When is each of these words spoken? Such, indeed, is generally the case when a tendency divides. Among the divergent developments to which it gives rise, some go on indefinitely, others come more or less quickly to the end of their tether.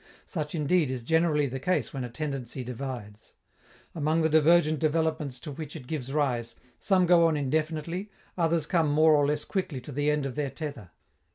Such, 0.25 0.55
indeed, 0.55 0.89
is 0.89 1.03
generally 1.03 1.45
the 1.45 1.59
case 1.59 1.93
when 1.93 2.03
a 2.03 2.09
tendency 2.09 2.63
divides. 2.63 3.35
Among 3.93 4.23
the 4.23 4.29
divergent 4.31 4.79
developments 4.79 5.39
to 5.41 5.51
which 5.51 5.75
it 5.75 5.85
gives 5.85 6.11
rise, 6.11 6.55
some 6.79 7.05
go 7.05 7.27
on 7.27 7.37
indefinitely, 7.37 8.09
others 8.35 8.65
come 8.65 8.89
more 8.89 9.13
or 9.13 9.27
less 9.27 9.43
quickly 9.45 9.79
to 9.81 9.91
the 9.91 10.09
end 10.09 10.25
of 10.25 10.33
their 10.33 10.49
tether. 10.49 10.89